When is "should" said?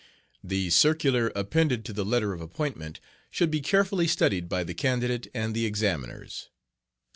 3.29-3.51